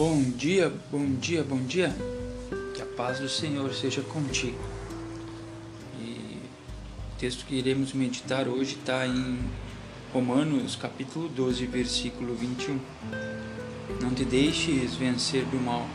Bom 0.00 0.22
dia, 0.22 0.72
bom 0.90 1.04
dia, 1.16 1.44
bom 1.44 1.58
dia. 1.58 1.94
Que 2.74 2.80
a 2.80 2.86
paz 2.86 3.18
do 3.18 3.28
Senhor 3.28 3.70
seja 3.74 4.00
contigo. 4.00 4.58
E 6.00 6.38
o 7.14 7.18
texto 7.18 7.44
que 7.44 7.54
iremos 7.56 7.92
meditar 7.92 8.48
hoje 8.48 8.76
está 8.76 9.06
em 9.06 9.38
Romanos 10.10 10.74
capítulo 10.74 11.28
12, 11.28 11.66
versículo 11.66 12.34
21. 12.34 12.80
Não 14.00 14.14
te 14.14 14.24
deixes 14.24 14.94
vencer 14.94 15.44
do 15.44 15.60
mal, 15.62 15.86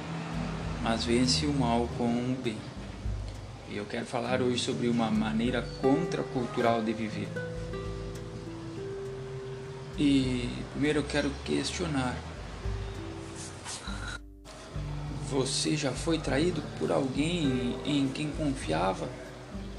mas 0.84 1.04
vence 1.04 1.48
o 1.48 1.54
mal 1.54 1.90
com 1.98 2.06
o 2.06 2.38
bem. 2.44 2.58
E 3.72 3.78
eu 3.78 3.86
quero 3.86 4.06
falar 4.06 4.40
hoje 4.40 4.60
sobre 4.60 4.88
uma 4.88 5.10
maneira 5.10 5.64
contracultural 5.82 6.84
de 6.84 6.94
viver. 6.94 7.28
E 9.98 10.48
primeiro 10.74 11.00
eu 11.00 11.04
quero 11.06 11.32
questionar 11.44 12.16
você 15.30 15.76
já 15.76 15.92
foi 15.92 16.20
traído 16.20 16.62
por 16.78 16.92
alguém 16.92 17.76
em 17.86 18.08
quem 18.08 18.30
confiava? 18.30 19.10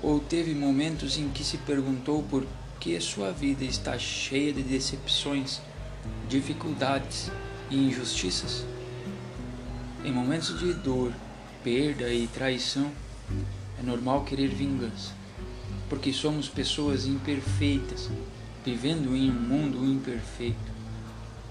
Ou 0.02 0.18
teve 0.18 0.54
momentos 0.54 1.18
em 1.18 1.28
que 1.28 1.44
se 1.44 1.58
perguntou 1.58 2.22
por 2.24 2.46
que 2.80 3.00
sua 3.00 3.32
vida 3.32 3.64
está 3.64 3.98
cheia 3.98 4.52
de 4.52 4.62
decepções, 4.62 5.60
dificuldades 6.28 7.30
e 7.70 7.76
injustiças? 7.76 8.64
Em 10.04 10.12
momentos 10.12 10.58
de 10.58 10.72
dor, 10.72 11.12
perda 11.62 12.12
e 12.12 12.26
traição, 12.26 12.90
é 13.78 13.82
normal 13.82 14.24
querer 14.24 14.48
vingança, 14.48 15.12
porque 15.88 16.12
somos 16.12 16.48
pessoas 16.48 17.06
imperfeitas, 17.06 18.10
vivendo 18.64 19.16
em 19.16 19.30
um 19.30 19.34
mundo 19.34 19.84
imperfeito. 19.84 20.75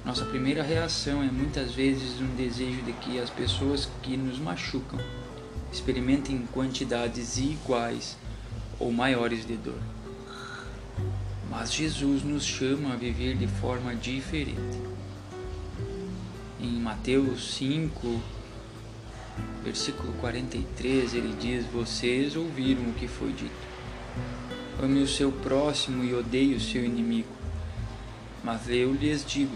Nossa 0.05 0.23
primeira 0.23 0.61
reação 0.61 1.23
é 1.23 1.31
muitas 1.31 1.73
vezes 1.73 2.21
um 2.21 2.27
desejo 2.35 2.83
de 2.83 2.93
que 2.93 3.19
as 3.19 3.31
pessoas 3.31 3.89
que 4.03 4.15
nos 4.15 4.37
machucam 4.37 4.99
experimentem 5.73 6.45
quantidades 6.53 7.39
iguais 7.39 8.15
ou 8.79 8.91
maiores 8.91 9.47
de 9.47 9.57
dor. 9.57 9.79
Mas 11.49 11.73
Jesus 11.73 12.23
nos 12.23 12.45
chama 12.45 12.93
a 12.93 12.95
viver 12.95 13.35
de 13.35 13.47
forma 13.47 13.95
diferente. 13.95 14.79
Em 16.61 16.79
Mateus 16.79 17.55
5, 17.55 18.21
versículo 19.63 20.13
43, 20.19 21.15
ele 21.15 21.35
diz: 21.41 21.65
Vocês 21.65 22.35
ouviram 22.35 22.83
o 22.83 22.93
que 22.93 23.07
foi 23.07 23.33
dito. 23.33 23.51
Ame 24.83 25.01
o 25.01 25.07
seu 25.07 25.31
próximo 25.31 26.03
e 26.03 26.13
odeie 26.13 26.53
o 26.53 26.61
seu 26.61 26.85
inimigo. 26.85 27.33
Mas 28.43 28.69
eu 28.69 28.93
lhes 28.93 29.25
digo: 29.25 29.55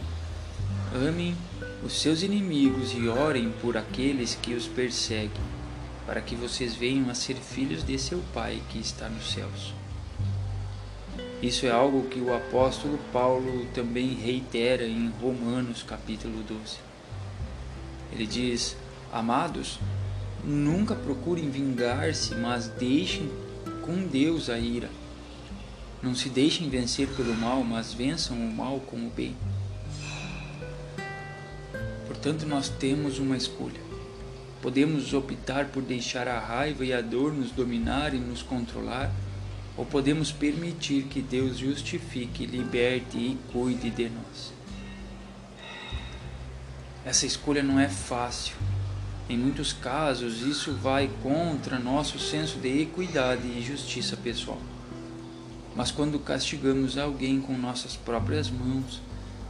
Amem 0.91 1.37
os 1.85 2.01
seus 2.01 2.23
inimigos 2.23 2.95
e 2.95 3.07
orem 3.07 3.53
por 3.61 3.77
aqueles 3.77 4.33
que 4.33 4.55
os 4.55 4.65
perseguem, 4.65 5.29
para 6.03 6.19
que 6.19 6.33
vocês 6.33 6.73
venham 6.73 7.11
a 7.11 7.13
ser 7.13 7.35
filhos 7.35 7.83
de 7.83 7.99
seu 7.99 8.23
Pai 8.33 8.59
que 8.69 8.79
está 8.79 9.07
nos 9.07 9.31
céus. 9.31 9.71
Isso 11.43 11.67
é 11.67 11.71
algo 11.71 12.09
que 12.09 12.19
o 12.19 12.33
apóstolo 12.35 12.97
Paulo 13.13 13.67
também 13.71 14.15
reitera 14.15 14.83
em 14.83 15.13
Romanos 15.21 15.83
capítulo 15.83 16.41
12. 16.41 16.77
Ele 18.11 18.25
diz: 18.25 18.75
Amados, 19.13 19.79
nunca 20.43 20.95
procurem 20.95 21.51
vingar-se, 21.51 22.33
mas 22.33 22.67
deixem 22.67 23.29
com 23.85 24.07
Deus 24.07 24.49
a 24.49 24.57
ira. 24.57 24.89
Não 26.01 26.15
se 26.15 26.29
deixem 26.29 26.67
vencer 26.67 27.07
pelo 27.09 27.35
mal, 27.35 27.63
mas 27.63 27.93
vençam 27.93 28.37
o 28.37 28.51
mal 28.51 28.79
com 28.79 28.97
o 28.97 29.11
bem. 29.11 29.35
Portanto, 32.21 32.45
nós 32.45 32.67
temos 32.67 33.17
uma 33.17 33.37
escolha. 33.37 33.79
Podemos 34.61 35.13
optar 35.13 35.67
por 35.67 35.81
deixar 35.81 36.27
a 36.27 36.37
raiva 36.37 36.83
e 36.83 36.91
a 36.91 36.99
dor 36.99 37.31
nos 37.31 37.49
dominar 37.49 38.13
e 38.13 38.17
nos 38.17 38.43
controlar, 38.43 39.09
ou 39.77 39.85
podemos 39.85 40.29
permitir 40.29 41.03
que 41.03 41.21
Deus 41.21 41.57
justifique, 41.57 42.45
liberte 42.45 43.17
e 43.17 43.37
cuide 43.53 43.89
de 43.89 44.09
nós. 44.09 44.51
Essa 47.05 47.25
escolha 47.25 47.63
não 47.63 47.79
é 47.79 47.87
fácil. 47.87 48.57
Em 49.29 49.37
muitos 49.37 49.71
casos, 49.71 50.41
isso 50.41 50.73
vai 50.73 51.09
contra 51.23 51.79
nosso 51.79 52.19
senso 52.19 52.57
de 52.57 52.81
equidade 52.81 53.47
e 53.47 53.63
justiça 53.65 54.17
pessoal. 54.17 54.59
Mas 55.73 55.89
quando 55.89 56.19
castigamos 56.19 56.97
alguém 56.97 57.39
com 57.39 57.57
nossas 57.57 57.95
próprias 57.95 58.49
mãos, 58.49 58.99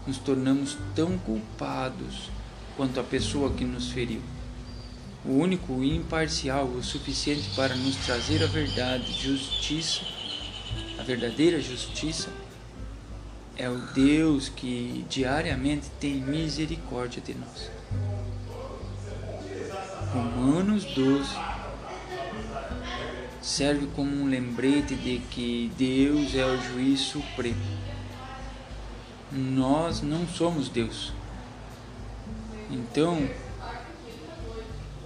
nos 0.05 0.19
tornamos 0.19 0.77
tão 0.93 1.17
culpados 1.17 2.29
quanto 2.79 2.97
a 2.97 3.03
pessoa 3.03 3.51
que 3.51 3.65
nos 3.65 3.91
feriu. 3.91 4.21
O 5.25 5.33
único 5.33 5.83
e 5.83 5.97
imparcial 5.97 6.63
o 6.63 6.81
suficiente 6.81 7.49
para 7.53 7.75
nos 7.75 7.97
trazer 7.97 8.41
a 8.41 8.47
verdade, 8.47 9.11
justiça, 9.21 9.99
a 10.97 11.03
verdadeira 11.03 11.59
justiça, 11.59 12.29
é 13.57 13.69
o 13.69 13.75
Deus 13.93 14.47
que 14.47 15.05
diariamente 15.09 15.89
tem 15.99 16.21
misericórdia 16.21 17.21
de 17.21 17.35
nós. 17.35 17.69
Romanos 20.13 20.85
12 20.85 21.35
serve 23.41 23.87
como 23.87 24.09
um 24.09 24.29
lembrete 24.29 24.95
de 24.95 25.17
que 25.29 25.69
Deus 25.77 26.33
é 26.33 26.45
o 26.45 26.61
juiz 26.61 27.01
supremo. 27.01 27.59
Nós 29.33 30.01
não 30.01 30.25
somos 30.25 30.69
Deus. 30.69 31.18
Então, 32.69 33.27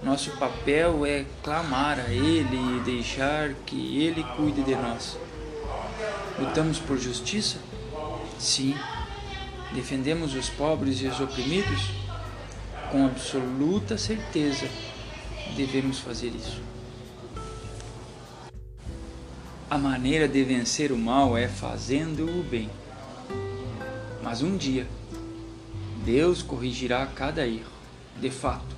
nosso 0.02 0.32
papel 0.32 1.06
é 1.06 1.24
clamar 1.42 1.98
a 1.98 2.10
Ele 2.10 2.76
e 2.76 2.82
deixar 2.84 3.54
que 3.66 4.02
Ele 4.02 4.22
cuide 4.36 4.62
de 4.62 4.74
nós. 4.74 5.16
Lutamos 6.38 6.78
por 6.78 6.98
justiça? 6.98 7.58
Sim. 8.38 8.76
Defendemos 9.72 10.34
os 10.34 10.50
pobres 10.50 11.00
e 11.00 11.06
os 11.06 11.20
oprimidos? 11.20 11.90
Com 12.90 13.06
absoluta 13.06 13.96
certeza 13.96 14.68
devemos 15.56 15.98
fazer 15.98 16.28
isso. 16.28 16.60
A 19.70 19.78
maneira 19.78 20.28
de 20.28 20.44
vencer 20.44 20.92
o 20.92 20.98
mal 20.98 21.36
é 21.36 21.48
fazendo 21.48 22.24
o 22.26 22.42
bem. 22.44 22.70
Mas 24.22 24.42
um 24.42 24.56
dia, 24.56 24.86
Deus 26.04 26.42
corrigirá 26.42 27.06
cada 27.06 27.46
erro. 27.46 27.72
De 28.20 28.30
fato, 28.30 28.76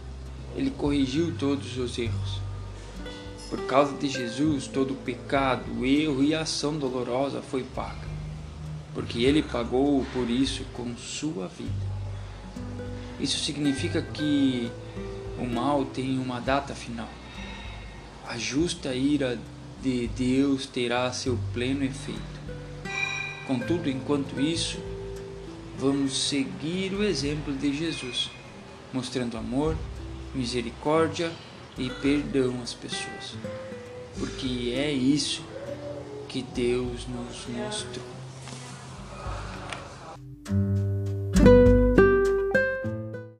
Ele 0.55 0.71
corrigiu 0.71 1.35
todos 1.37 1.77
os 1.77 1.99
erros. 1.99 2.41
Por 3.51 3.67
causa 3.67 3.97
de 3.97 4.09
Jesus, 4.09 4.67
todo 4.67 4.93
o 4.93 4.97
pecado, 4.97 5.85
erro 5.85 6.23
e 6.23 6.35
ação 6.35 6.79
dolorosa 6.79 7.43
foi 7.43 7.63
paga, 7.63 8.09
porque 8.95 9.23
Ele 9.23 9.43
pagou 9.43 10.05
por 10.13 10.31
isso 10.31 10.65
com 10.73 10.97
sua 10.97 11.49
vida. 11.49 11.97
Isso 13.19 13.39
significa 13.45 14.01
que 14.03 14.71
o 15.39 15.47
mal 15.47 15.85
tem 15.85 16.19
uma 16.19 16.41
data 16.41 16.75
final. 16.75 17.09
A 18.27 18.37
justa 18.37 18.95
ira 18.95 19.39
de 19.83 20.09
Deus 20.09 20.67
terá 20.67 21.11
seu 21.13 21.39
pleno 21.53 21.85
efeito. 21.85 22.21
Contudo, 23.47 23.89
enquanto 23.89 24.41
isso, 24.41 24.79
vamos 25.79 26.29
seguir 26.29 26.95
o 26.95 27.03
exemplo 27.03 27.55
de 27.55 27.77
Jesus, 27.77 28.31
mostrando 28.93 29.37
amor, 29.37 29.77
misericórdia 30.35 31.31
e 31.79 31.91
perdão 31.91 32.63
às 32.63 32.73
pessoas, 32.73 33.35
porque 34.19 34.73
é 34.75 34.91
isso 34.91 35.43
que 36.29 36.43
Deus 36.43 37.07
nos 37.07 37.47
mostrou. 37.49 38.05